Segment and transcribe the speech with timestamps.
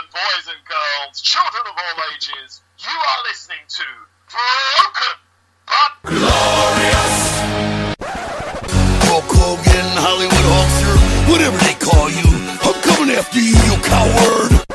[0.00, 3.82] gentlemen, boys and girls, children of all ages, you are listening to
[4.30, 5.16] Broken
[5.66, 7.16] but Glorious.
[9.06, 12.28] Hulk Hogan, Hollywood Hulkster, whatever they call you,
[12.62, 14.69] I'm coming after you, you coward.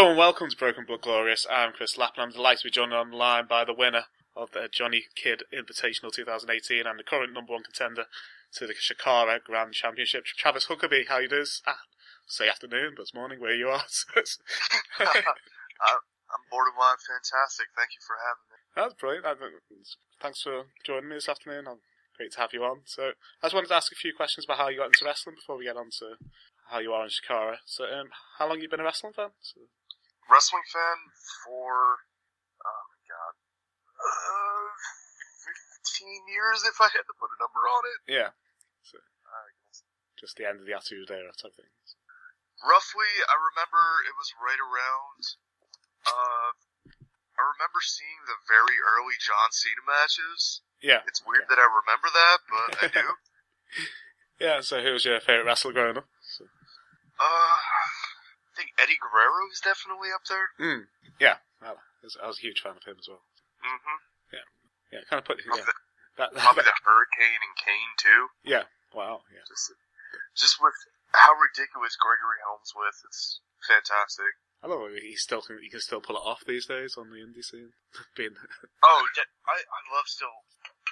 [0.00, 1.44] Hello and welcome to Broken but Glorious.
[1.52, 2.24] I'm Chris Lappin.
[2.24, 4.04] I'm delighted to be joined online by the winner
[4.34, 8.06] of the Johnny Kidd Invitational 2018 and the current number one contender
[8.56, 11.08] to the Chikara Grand Championship, Travis Huckabee.
[11.08, 11.44] How you doing?
[11.66, 11.84] Ah,
[12.26, 13.84] say afternoon, but it's morning where you are.
[13.88, 14.38] So it's-
[14.98, 16.00] I-
[16.32, 17.66] I'm borderline fantastic.
[17.76, 18.56] Thank you for having me.
[18.74, 19.26] That's brilliant.
[20.18, 21.66] Thanks for joining me this afternoon.
[22.16, 22.86] Great to have you on.
[22.86, 23.12] So
[23.42, 25.58] I just wanted to ask a few questions about how you got into wrestling before
[25.58, 26.16] we get on to
[26.70, 27.58] how you are in Chikara.
[27.66, 29.32] So um, how long have you been a wrestling fan?
[29.42, 29.60] So,
[30.28, 30.98] Wrestling fan
[31.46, 32.02] for,
[32.60, 33.34] oh my god,
[34.00, 34.70] uh,
[35.96, 38.00] 15 years if I had to put a number on it.
[38.10, 39.82] yeah, I guess.
[40.18, 41.70] just the end of the Attitude Era type thing.
[42.60, 45.20] Roughly, I remember it was right around,
[46.04, 46.50] uh,
[47.38, 50.60] I remember seeing the very early John Cena matches.
[50.84, 51.00] Yeah.
[51.08, 53.06] It's weird that I remember that, but I do.
[54.40, 56.08] Yeah, so who was your favourite wrestler growing up?
[56.24, 56.48] So,
[57.20, 57.56] Uh,
[58.80, 60.48] Eddie Guerrero is definitely up there.
[60.58, 60.88] mm,
[61.20, 63.22] yeah, I was, I was a huge fan of him as well.
[63.60, 63.98] Mm-hmm.
[64.32, 64.46] Yeah,
[64.92, 65.76] yeah, kind of put yeah, Probably,
[66.16, 68.22] that, probably that, the Hurricane and Kane too.
[68.44, 68.64] yeah,
[68.96, 69.72] wow, yeah, Just,
[70.36, 70.76] just with
[71.12, 74.32] how ridiculous Gregory Helms with, it's fantastic.
[74.60, 75.00] I love it.
[75.00, 77.72] He still can, he can still pull it off these days on the indie scene.
[78.16, 78.36] Being
[78.84, 79.02] Oh,
[79.48, 80.44] I, I love still,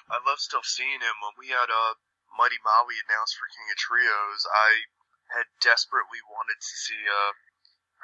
[0.09, 1.17] I love still seeing him.
[1.21, 2.01] When we had uh,
[2.33, 4.71] Mighty Molly announced for King of Trios, I
[5.37, 7.37] had desperately wanted to see uh,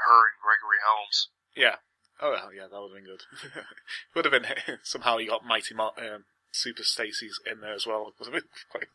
[0.07, 1.29] her and Gregory Helms.
[1.55, 1.77] yeah,
[2.21, 3.23] oh well, yeah, that would have been good.
[4.15, 4.47] would have been
[4.83, 8.13] somehow he got Mighty Mo- um, Super Stacy's in there as well.
[8.19, 8.91] Would have been quite.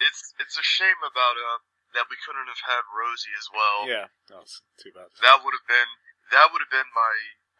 [0.00, 1.62] it's it's a shame about uh,
[1.94, 3.88] that we couldn't have had Rosie as well.
[3.88, 5.08] Yeah, that's too bad.
[5.22, 5.90] That would have been
[6.32, 7.14] that would have been my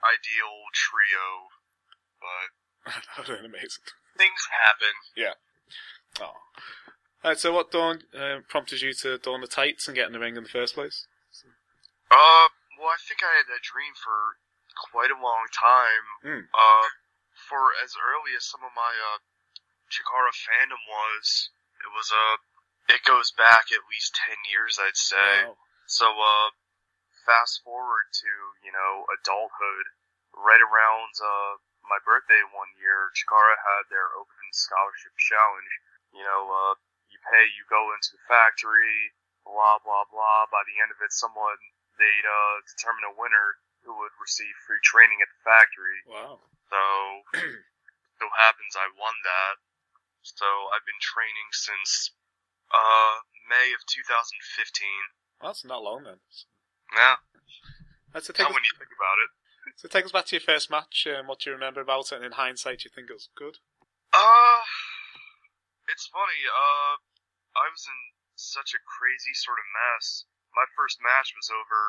[0.05, 1.27] ideal trio,
[2.21, 2.49] but
[2.85, 3.85] that would have been amazing.
[4.19, 4.95] things happen.
[5.17, 5.39] Yeah.
[6.21, 6.37] Oh.
[7.25, 10.19] Alright, so what dawn uh, prompted you to don the tights and get in the
[10.21, 11.07] ring in the first place?
[12.15, 12.47] Uh,
[12.79, 14.39] well, I think I had that dream for
[14.95, 16.07] quite a long time.
[16.23, 16.45] Mm.
[16.55, 16.87] Uh,
[17.51, 19.19] for as early as some of my uh,
[19.91, 21.51] Chikara fandom was,
[21.83, 22.39] it was uh,
[22.95, 25.51] it goes back at least ten years, I'd say.
[25.51, 25.59] Wow.
[25.91, 26.49] So uh,
[27.27, 28.31] fast forward to
[28.63, 29.87] you know adulthood,
[30.33, 35.73] right around uh my birthday one year, Chikara had their open scholarship challenge.
[36.17, 36.75] You know, uh,
[37.13, 39.13] you pay, you go into the factory,
[39.45, 40.49] blah blah blah.
[40.49, 41.61] By the end of it, someone
[41.99, 46.01] they'd uh, determine a winner who would receive free training at the factory.
[46.09, 46.41] Wow.
[46.73, 46.81] So,
[48.19, 49.57] so happens I won that.
[50.25, 52.17] So I've been training since
[52.73, 54.33] uh May of 2015.
[55.37, 56.17] Well, that's not long then.
[56.97, 57.21] Yeah,
[58.17, 59.31] Let's take now when you think about it.
[59.77, 61.05] so take us back to your first match.
[61.05, 62.17] Um, what do you remember about it?
[62.17, 63.61] And in hindsight, do you think it was good?
[64.17, 64.63] Uh,
[65.93, 66.41] it's funny.
[66.49, 66.97] Uh,
[67.59, 68.01] I was in
[68.37, 70.25] such a crazy sort of mess.
[70.55, 71.81] My first match was over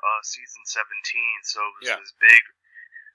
[0.00, 0.84] uh, season 17,
[1.44, 1.98] so it was Yeah.
[2.00, 2.42] this big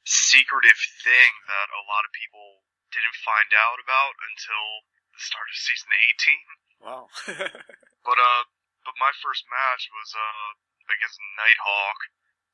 [0.06, 2.62] secretive thing that a lot of people
[2.94, 4.66] didn't find out about until
[5.14, 5.90] the start of season
[6.22, 6.86] 18.
[6.86, 7.04] Wow.
[8.06, 8.44] But uh,
[8.86, 10.50] but my first match was uh
[10.94, 12.00] against Nighthawk,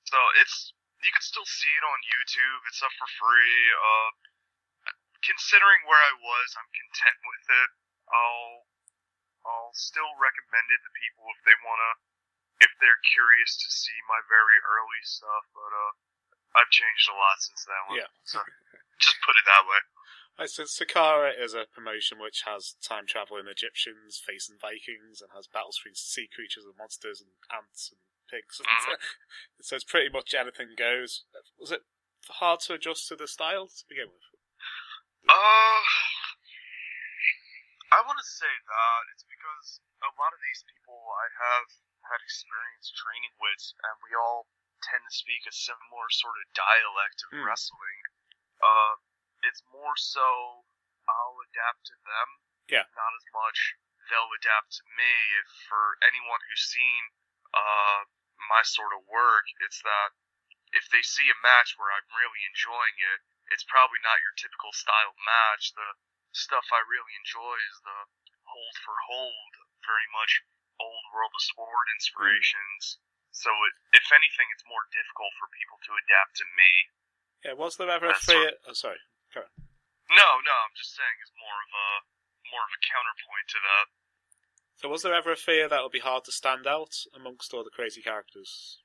[0.08, 0.72] so it's
[1.04, 2.60] you can still see it on YouTube.
[2.72, 3.60] It's up for free.
[3.76, 4.10] Uh,
[5.28, 7.70] considering where I was, I'm content with it.
[8.16, 8.64] I'll
[9.44, 11.92] I'll still recommend it to people if they wanna
[12.62, 15.44] if they're curious to see my very early stuff.
[15.58, 15.92] But uh,
[16.62, 17.98] I've changed a lot since that one.
[18.00, 18.10] yeah.
[18.24, 18.40] So
[19.02, 19.82] just put it that way.
[20.40, 25.46] Right, so Chikara is a promotion which has time traveling Egyptians facing Vikings and has
[25.46, 28.00] battles between sea creatures and monsters and ants and
[28.32, 28.62] pigs.
[28.64, 28.96] Mhm.
[29.62, 31.26] so it's pretty much anything goes.
[31.60, 31.84] Was it
[32.40, 34.24] hard to adjust to the style to begin with?
[35.30, 35.84] Uh,
[37.92, 41.68] I want to say that it's because a lot of these people I have
[42.10, 44.48] had experience training with, and we all
[44.82, 47.46] tend to speak a similar sort of dialect of Hmm.
[47.46, 48.02] wrestling.
[48.62, 48.96] Uh,
[49.44, 50.66] it's more so
[51.08, 52.28] I'll adapt to them,
[52.68, 52.86] Yeah.
[52.96, 53.76] not as much
[54.12, 55.14] they'll adapt to me.
[55.40, 57.16] If for anyone who's seen
[57.54, 58.04] uh
[58.50, 60.12] my sort of work, it's that
[60.74, 63.22] if they see a match where I'm really enjoying it,
[63.54, 65.72] it's probably not your typical style match.
[65.76, 65.96] The
[66.32, 68.08] stuff I really enjoy is the
[68.44, 69.54] hold for hold,
[69.86, 70.44] very much
[70.82, 71.96] old world of sport hmm.
[71.96, 72.98] inspirations.
[73.32, 76.72] So it, if anything, it's more difficult for people to adapt to me.
[77.46, 78.58] Yeah, was there ever a That's fear?
[78.68, 79.00] Oh, sorry.
[80.12, 81.88] No, no, I'm just saying it's more of a
[82.52, 83.88] more of a counterpoint to that.
[84.76, 87.56] So was there ever a fear that it would be hard to stand out amongst
[87.56, 88.84] all the crazy characters?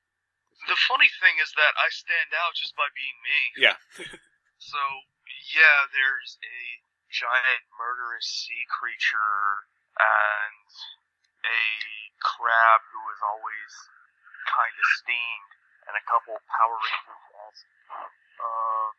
[0.71, 3.39] The funny thing is that I stand out just by being me.
[3.59, 3.77] Yeah.
[4.57, 4.81] So
[5.53, 6.59] yeah, there's a
[7.13, 10.67] giant murderous sea creature and
[11.47, 11.63] a
[12.19, 13.73] crab who is always
[14.47, 15.51] kind of steamed,
[15.87, 17.57] and a couple Power Rangers as
[18.43, 18.89] uh,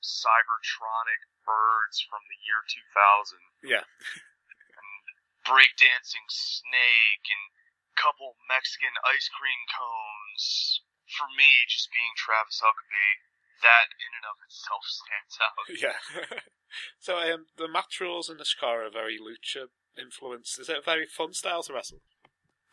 [0.00, 3.84] Cybertronic birds from the year 2000, yeah.
[3.84, 4.90] and
[5.44, 7.44] breakdancing snake, and
[8.00, 10.80] couple Mexican ice cream cones.
[11.10, 13.14] For me, just being Travis Huckabee,
[13.60, 15.66] that in and of itself stands out.
[15.76, 15.98] Yeah.
[16.98, 20.58] so um, the match rules in the Chikara are very lucha influenced.
[20.58, 22.02] Is it a very fun style to wrestle?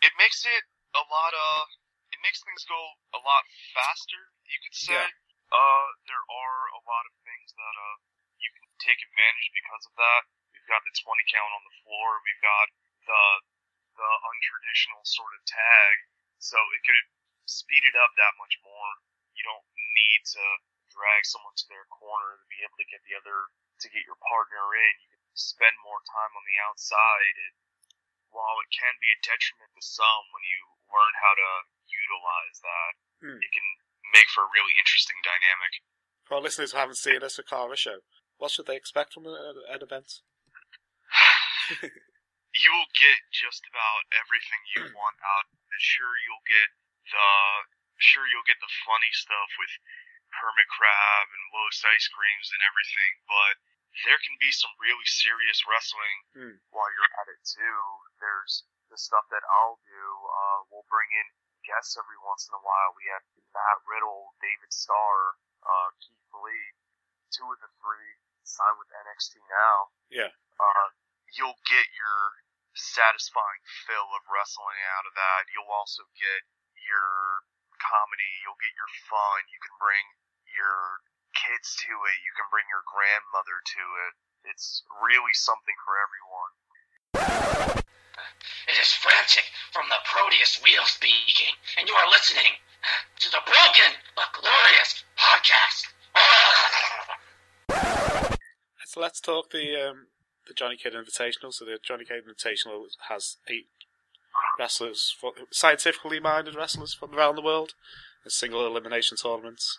[0.02, 1.74] it makes it a lot of.
[2.14, 2.78] it makes things go
[3.18, 3.44] a lot
[3.74, 5.10] faster you could say Yeah.
[5.52, 7.98] uh there are a lot of things that uh
[8.38, 10.22] you can take advantage because of that
[10.54, 11.02] we've got the 20
[11.34, 12.68] count on the floor we've got
[13.10, 13.24] the
[13.98, 15.96] the untraditional sort of tag
[16.38, 17.06] so it could
[17.50, 18.92] speed it up that much more
[19.34, 19.66] you don't
[19.98, 20.46] need to
[20.94, 23.50] drag someone to their corner to be able to get the other
[23.82, 27.56] to get your partner in you can spend more time on the outside and
[28.34, 30.62] while it can be a detriment to some when you
[30.92, 31.50] learn how to
[31.88, 32.94] utilize that,
[33.24, 33.40] Hmm.
[33.42, 33.68] it can
[34.14, 35.82] make for a really interesting dynamic.
[36.28, 38.04] For our listeners who haven't seen a Chikara show,
[38.38, 39.34] what should they expect from an,
[39.70, 40.22] an event?
[42.58, 45.46] You will get just about everything you want out.
[45.78, 46.70] Sure, you'll get
[47.06, 47.30] the
[48.02, 49.70] sure you'll get the funny stuff with
[50.34, 53.54] Hermit Crab and Los Ice Creams and everything, but
[54.06, 56.56] there can be some really serious wrestling Hmm.
[56.70, 57.82] while you're at it too.
[58.22, 60.06] There's the stuff that I'll do.
[60.30, 61.28] Uh, we'll bring in
[61.66, 62.94] guests every once in a while.
[62.96, 63.24] We have
[63.54, 65.36] Matt Riddle, David Starr,
[65.66, 66.68] uh, Keith Lee,
[67.34, 68.12] two of the three
[68.44, 69.92] signed with NXT now.
[70.08, 70.32] Yeah.
[70.60, 70.90] Uh,
[71.36, 72.40] you'll get your
[72.78, 75.50] satisfying fill of wrestling out of that.
[75.52, 76.46] You'll also get
[76.80, 77.44] your
[77.82, 78.30] comedy.
[78.46, 79.50] You'll get your fun.
[79.52, 80.06] You can bring
[80.56, 81.02] your
[81.38, 82.18] kids to it.
[82.26, 84.14] You can bring your grandmother to it.
[84.50, 86.52] It's really something for everyone.
[88.68, 92.58] It is Frantic from the Proteus Wheel speaking, and you are listening
[93.22, 95.94] to the Broken but Glorious Podcast.
[98.88, 100.08] So let's talk the um,
[100.48, 101.54] the Johnny Kidd Invitational.
[101.54, 103.68] So the Johnny Kidd Invitational has eight
[104.58, 107.74] wrestlers, for, scientifically minded wrestlers from around the world,
[108.30, 109.78] single elimination tournaments,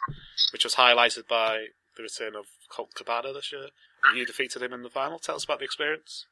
[0.53, 1.67] which was highlighted by
[1.97, 3.69] the return of Colt Cabana this year.
[4.05, 5.19] And you defeated him in the final.
[5.19, 6.27] Tell us about the experience.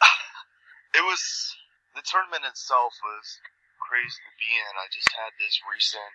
[0.94, 1.22] It was
[1.98, 3.38] the tournament itself was
[3.82, 4.72] crazy to be in.
[4.78, 6.14] I just had this recent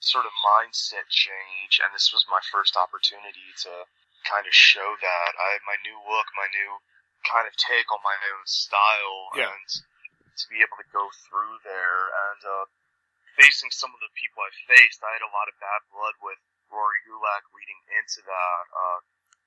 [0.00, 3.84] sort of mindset change, and this was my first opportunity to
[4.24, 5.30] kind of show that.
[5.36, 6.80] I had my new look, my new
[7.28, 9.52] kind of take on my own style, Yeah.
[9.52, 12.64] and to be able to go through there and uh,
[13.36, 16.40] facing some of the people I faced, I had a lot of bad blood with
[16.72, 18.64] Rory Gulak leading into that.
[18.72, 19.00] Uh,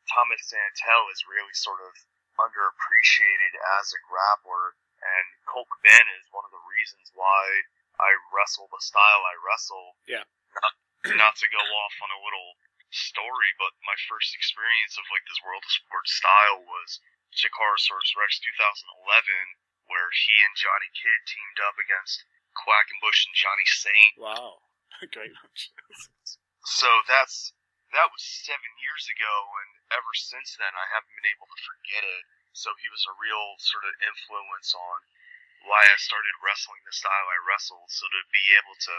[0.07, 1.93] Thomas Santel is really sort of
[2.39, 7.67] underappreciated as a grappler, and Colt Cabana is one of the reasons why
[7.99, 9.99] I wrestle the style I wrestle.
[10.07, 10.25] Yeah.
[10.55, 10.73] Not,
[11.19, 12.55] not to go off on a little
[12.89, 17.03] story, but my first experience of like this World of Sport style was
[17.35, 22.25] Chikarasaurus Rex 2011, where he and Johnny Kidd teamed up against
[22.65, 24.13] Quackenbush and Johnny Saint.
[24.19, 24.63] Wow,
[25.15, 25.71] great match.
[26.67, 27.55] So that's
[27.95, 32.05] that was seven years ago, and ever since then, I haven't been able to forget
[32.05, 32.23] it.
[32.53, 34.99] So he was a real sort of influence on
[35.65, 37.89] why I started wrestling the style I wrestled.
[37.91, 38.95] So to be able to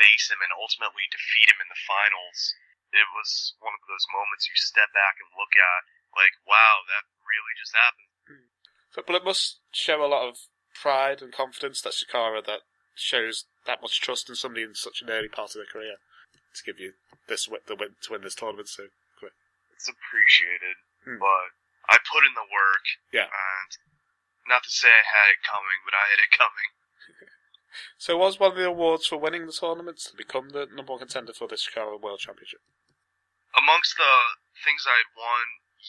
[0.00, 2.56] face him and ultimately defeat him in the finals,
[2.94, 5.82] it was one of those moments you step back and look at,
[6.14, 8.10] like, wow, that really just happened.
[8.24, 8.48] Hmm.
[8.94, 10.38] So, but it must show a lot of
[10.74, 12.60] pride and confidence that Chikara that
[12.94, 15.96] shows that much trust in somebody in such an early part of their career
[16.54, 16.92] to give you
[17.28, 18.84] this wi- the win to win this tournament so
[19.18, 19.32] quick.
[19.74, 21.18] It's appreciated, Hmm.
[21.18, 21.50] but
[21.88, 23.28] I put in the work, Yeah.
[23.28, 23.70] and
[24.46, 26.70] not to say I had it coming, but I had it coming.
[27.98, 31.00] So was one of the awards for winning the tournament to become the number one
[31.02, 32.60] contender for the Chikara World Championship?
[33.56, 34.14] amongst the
[34.62, 35.46] things I had won,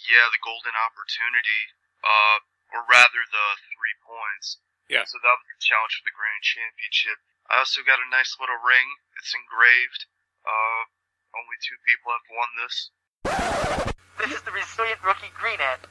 [0.09, 1.73] yeah, the golden opportunity,
[2.03, 2.37] uh,
[2.73, 4.57] or rather the three points.
[4.89, 5.05] Yeah.
[5.05, 7.17] So that was the challenge for the grand championship.
[7.49, 8.87] I also got a nice little ring.
[9.17, 10.09] It's engraved.
[10.45, 10.81] Uh,
[11.33, 12.75] only two people have won this.
[14.21, 15.89] This is the resilient Rookie Green Ant,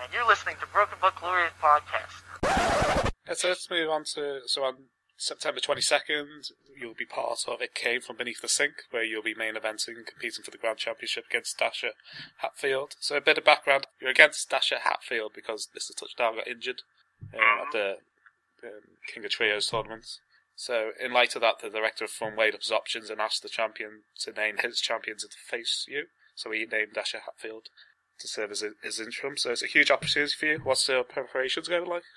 [0.00, 2.24] and you're listening to Broken but Glorious Podcast.
[3.26, 7.74] Yeah, so let's move on to so on September 22nd, you'll be part of It
[7.74, 11.24] Came From Beneath the Sink, where you'll be main eventing competing for the Grand Championship
[11.30, 11.92] against Dasher
[12.38, 12.96] Hatfield.
[13.00, 15.96] So a bit of background, you're against Dasher Hatfield because Mr.
[15.96, 16.82] Touchdown got injured
[17.32, 17.96] um, at the
[18.66, 20.18] um, King of Trios tournament.
[20.56, 23.48] So in light of that, the director from weighed up his options and asked the
[23.48, 26.06] champion to name his champion to face you.
[26.34, 27.68] So he named Dasher Hatfield
[28.20, 29.36] to serve as his interim.
[29.36, 30.60] So it's a huge opportunity for you.
[30.64, 32.04] What's the preparations going like?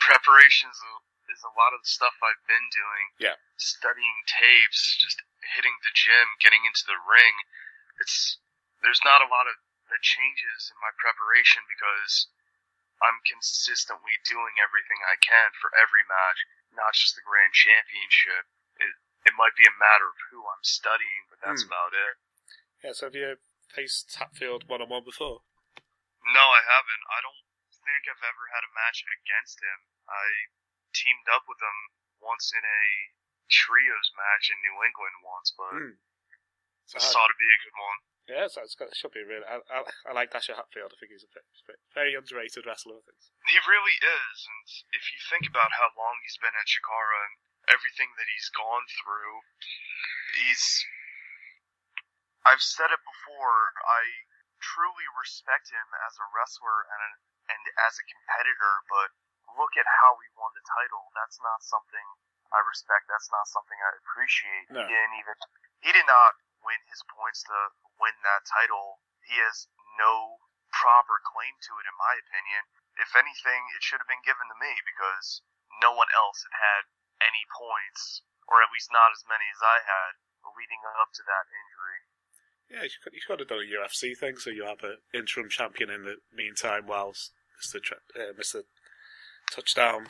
[0.00, 0.80] Preparations
[1.28, 3.12] is a lot of the stuff I've been doing.
[3.20, 3.36] Yeah.
[3.60, 5.20] Studying tapes, just
[5.56, 7.36] hitting the gym, getting into the ring.
[8.00, 8.40] It's
[8.80, 9.60] there's not a lot of
[9.92, 12.32] that changes in my preparation because
[13.02, 18.46] I'm consistently doing everything I can for every match, not just the grand championship.
[18.78, 18.94] It
[19.26, 21.70] it might be a matter of who I'm studying, but that's Hmm.
[21.70, 22.14] about it.
[22.82, 23.38] Yeah, so have you
[23.70, 25.42] faced Hatfield one on one before?
[26.26, 27.04] No, I haven't.
[27.10, 29.78] I don't think I've ever had a match against him.
[30.08, 30.50] I
[30.94, 31.78] teamed up with him
[32.18, 32.82] once in a
[33.50, 35.94] trios match in New England once, but Hmm.
[36.86, 37.98] So it's how- thought to be a good one.
[38.30, 39.44] Yeah, so it's got, it should be really.
[39.46, 40.94] I, I, I like Dasher Hatfield.
[40.94, 42.98] I think he's a bit, bit- very underrated wrestler.
[42.98, 43.18] I think.
[43.50, 47.34] He really is, and if you think about how long he's been at Chikara and
[47.70, 49.42] everything that he's gone through,
[50.38, 50.86] he's.
[52.42, 53.74] I've said it before.
[53.86, 54.26] I
[54.58, 57.10] truly respect him as a wrestler and a,
[57.54, 59.14] and as a competitor, but
[59.58, 61.10] look at how he won the title.
[61.14, 62.06] That's not something
[62.50, 63.06] I respect.
[63.06, 64.66] That's not something I appreciate.
[64.74, 64.82] No.
[64.82, 65.36] He didn't even.
[65.86, 69.02] He did not win his points to win that title.
[69.22, 70.42] He has no
[70.72, 72.62] proper claim to it, in my opinion.
[72.98, 75.44] If anything, it should have been given to me because
[75.80, 76.82] no one else had had
[77.22, 80.18] any points, or at least not as many as I had,
[80.58, 82.00] leading up to that injury.
[82.68, 85.48] Yeah, you could, you could have done a UFC thing, so you have an interim
[85.48, 88.64] champion in the meantime, whilst Tra- uh, Mister
[89.52, 90.08] Touchdown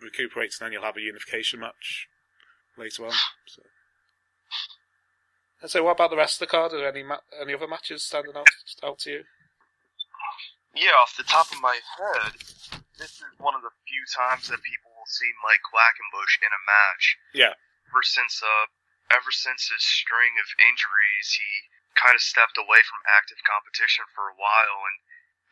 [0.00, 2.08] recuperates, and then you'll have a unification match
[2.76, 3.16] later on.
[3.46, 3.62] So.
[5.62, 6.74] And so, what about the rest of the card?
[6.74, 8.50] Are there any ma- any other matches standing out
[8.82, 9.22] out to you?
[10.74, 12.34] Yeah, off the top of my head,
[12.98, 16.66] this is one of the few times that people will see Mike Quackenbush in a
[16.66, 17.04] match.
[17.30, 17.54] Yeah.
[17.94, 18.66] Ever since uh,
[19.14, 21.50] ever since his string of injuries, he
[21.94, 24.82] kind of stepped away from active competition for a while.
[24.90, 24.98] And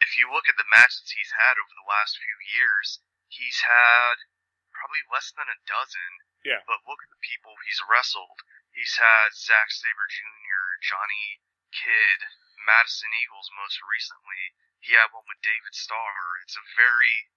[0.02, 2.99] if you look at the matches he's had over the last few years,
[3.31, 4.26] he's had
[4.75, 6.11] probably less than a dozen.
[6.43, 6.64] Yeah.
[6.67, 8.40] But look at the people he's wrestled.
[8.73, 11.43] He's had Zack Sabre Jr., Johnny
[11.75, 12.21] Kidd,
[12.67, 14.55] Madison Eagles most recently.
[14.81, 16.41] He had one with David Starr.
[16.45, 17.31] It's a very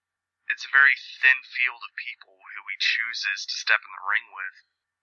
[0.52, 4.28] it's a very thin field of people who he chooses to step in the ring
[4.36, 4.58] with.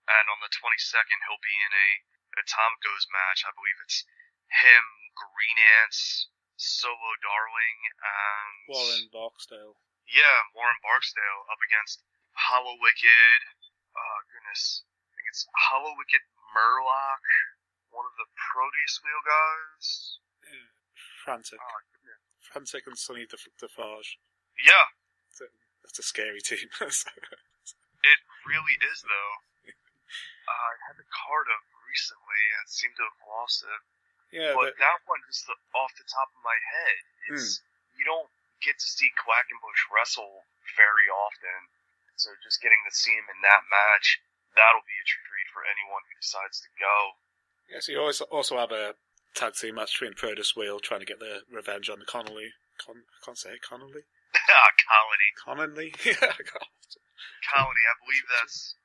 [0.05, 1.89] And on the 22nd, he'll be in a
[2.41, 3.41] Atomicos match.
[3.45, 4.05] I believe it's
[4.49, 4.85] him,
[5.17, 9.75] Green Ants, Solo Darling, and Warren Barksdale.
[10.07, 12.05] yeah, Warren Barksdale up against
[12.37, 13.41] Hallowicked.
[13.97, 14.85] Oh goodness,
[15.31, 17.23] it's Hallowicked Murloc,
[17.95, 20.19] one of the Proteus Wheel guys.
[21.23, 22.19] Frantic, Oh goodness.
[22.51, 24.19] Frantic, and Sonny Def- Defarge.
[24.59, 24.91] Yeah,
[25.83, 26.67] That's a scary team.
[26.83, 29.33] it really is though.
[29.71, 33.81] Uh, I had the card up recently and seemed to have lost it.
[34.35, 36.99] yeah, but the- that one just the, off the top of my head,
[37.31, 37.63] it's
[37.95, 38.27] you don't
[38.59, 40.43] get to see Quackenbush wrestle
[40.77, 41.71] very often.
[42.19, 44.21] So just getting to see him in that match,
[44.55, 46.95] that'll be a treat for anyone who decides to go.
[47.71, 47.79] yeah.
[47.79, 48.95] So you always also have a
[49.35, 52.51] tag team match between Proteus Wheel trying to get their revenge on the Connolly.
[52.79, 54.03] Con- I can't say Connolly.
[54.47, 55.89] Ah, Colony, Connolly.
[56.07, 56.31] yeah.
[57.51, 57.83] Colony.
[57.83, 58.75] I believe that's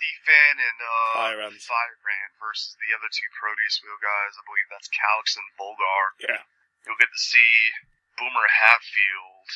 [0.00, 1.60] Defan and uh, Firebrand.
[1.60, 4.32] Firebrand versus the other two Proteus Wheel guys.
[4.36, 6.04] I believe that's Calix and Volgar.
[6.24, 6.42] Yeah.
[6.88, 7.52] You'll get to see
[8.16, 9.48] Boomer Hatfield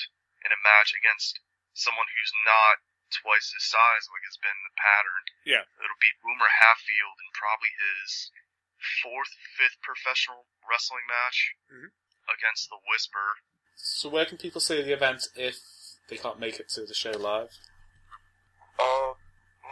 [0.44, 1.40] in a match against
[1.76, 5.22] someone who's not twice his size, like it's been the pattern.
[5.44, 5.64] Yeah.
[5.80, 8.30] It'll be Boomer Hatfield in probably his
[9.02, 11.90] fourth, fifth professional wrestling match Mhm.
[12.28, 13.40] against the Whisper.
[13.76, 15.56] So where can people see the event if
[16.08, 17.56] they can't make it to the show live?
[18.78, 19.14] Uh,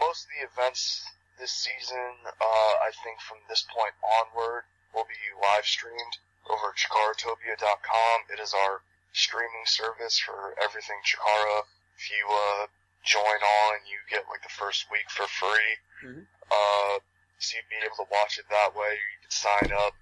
[0.01, 1.05] most of the events
[1.39, 6.77] this season, uh, I think from this point onward, will be live streamed over at
[6.77, 8.25] chikaratopia.com.
[8.31, 11.67] It is our streaming service for everything Chikara.
[11.97, 12.67] If you, uh,
[13.05, 15.73] join on, you get like the first week for free.
[16.03, 16.27] Mhm.
[16.51, 16.99] Uh,
[17.39, 18.95] so you'd be able to watch it that way.
[18.95, 19.95] You could sign up.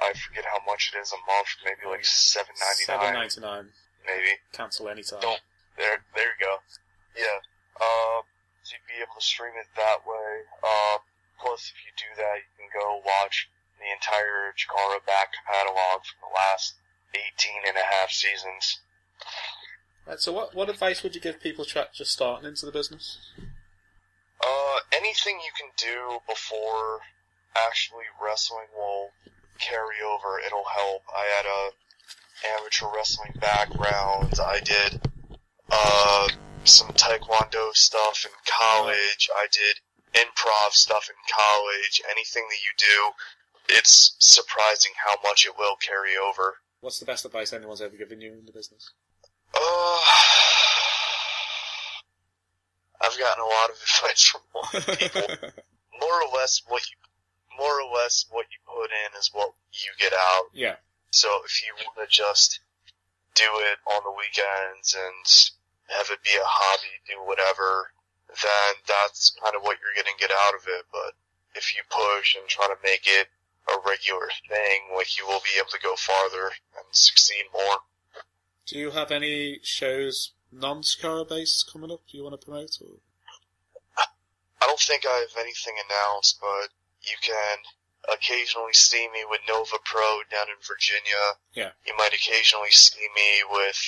[0.00, 3.40] I forget how much it is a month, maybe like seven ninety Seven nine, ninety
[3.40, 3.72] nine.
[4.06, 4.38] maybe.
[4.52, 5.20] Cancel anytime.
[5.20, 5.40] Don't.
[5.76, 6.58] There, there you go.
[7.16, 7.38] Yeah.
[7.80, 8.22] Uh,
[8.62, 10.42] so you'd be able to stream it that way.
[10.62, 10.98] Uh,
[11.40, 16.28] plus, if you do that, you can go watch the entire Chikara back catalog from
[16.30, 16.74] the last
[17.14, 18.80] 18 and a half seasons.
[20.08, 23.18] Right, so what what advice would you give people just starting into the business?
[24.42, 27.00] Uh, anything you can do before
[27.54, 29.10] actually wrestling will
[29.58, 30.40] carry over.
[30.40, 31.02] It'll help.
[31.14, 34.40] I had a amateur wrestling background.
[34.40, 35.02] I did
[35.70, 36.28] uh
[36.64, 39.28] some taekwondo stuff in college.
[39.36, 39.80] I did
[40.14, 42.00] improv stuff in college.
[42.10, 46.56] Anything that you do, it's surprising how much it will carry over.
[46.80, 48.92] What's the best advice anyone's ever given you in the business?
[49.54, 50.00] Uh,
[53.00, 55.22] I've gotten a lot of advice from a lot of people.
[56.00, 56.96] more or less what you,
[57.58, 60.44] more or less what you put in is what you get out.
[60.52, 60.76] yeah.
[61.10, 62.60] So if you want to just
[63.34, 65.24] do it on the weekends and
[65.96, 67.90] have it be a hobby, do whatever,
[68.28, 70.84] then that's kind of what you're going to get out of it.
[70.92, 71.16] But
[71.56, 73.32] if you push and try to make it
[73.72, 77.80] a regular thing, like you will be able to go farther and succeed more.
[78.68, 82.00] Do you have any shows non-Chikara based coming up?
[82.04, 82.76] Do you want to promote?
[82.82, 83.00] Or?
[84.60, 86.68] I don't think I have anything announced, but
[87.00, 87.64] you can
[88.12, 91.40] occasionally see me with Nova Pro down in Virginia.
[91.54, 91.70] Yeah.
[91.86, 93.80] You might occasionally see me with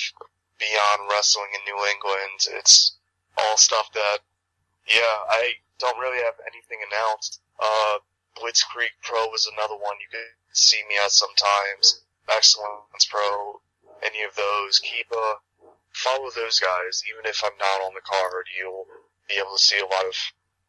[0.57, 2.57] Beyond Wrestling in New England.
[2.57, 2.97] It's
[3.37, 4.25] all stuff that,
[4.89, 7.39] yeah, I don't really have anything announced.
[7.61, 8.01] Uh,
[8.33, 12.01] Blitzkrieg Pro is another one you could see me at sometimes.
[12.27, 13.61] Excellence Pro,
[14.03, 14.79] any of those.
[14.79, 15.35] Keep, a
[15.93, 17.03] follow those guys.
[17.11, 18.87] Even if I'm not on the card, you'll
[19.27, 20.15] be able to see a lot of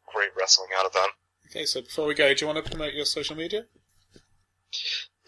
[0.05, 1.09] great wrestling out of them.
[1.49, 3.65] Okay, so before we go, do you want to promote your social media?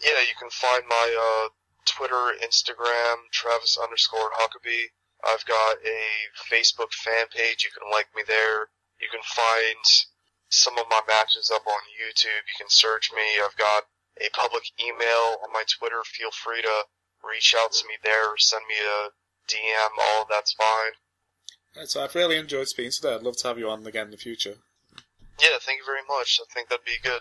[0.02, 1.48] Yeah, you can find my uh,
[1.86, 4.90] Twitter, Instagram, Travis underscore Huckabee.
[5.24, 6.00] I've got a
[6.50, 7.64] Facebook fan page.
[7.64, 8.68] You can like me there.
[9.00, 9.84] You can find
[10.48, 12.44] some of my matches up on YouTube.
[12.46, 13.40] You can search me.
[13.42, 13.84] I've got
[14.20, 16.02] a public email on my Twitter.
[16.04, 16.84] Feel free to
[17.28, 19.10] reach out to me there or send me a
[19.50, 19.90] DM.
[20.00, 20.92] All of that's fine.
[21.76, 23.14] Right, so I've really enjoyed speaking today.
[23.14, 24.54] I'd love to have you on again in the future.
[25.40, 26.40] Yeah, thank you very much.
[26.40, 27.20] I think that'd be good.